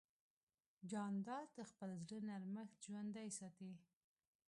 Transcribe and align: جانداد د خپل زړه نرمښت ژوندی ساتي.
جانداد 0.91 1.47
د 1.57 1.59
خپل 1.71 1.89
زړه 2.07 2.17
نرمښت 2.29 2.77
ژوندی 2.85 3.29
ساتي. 3.39 3.71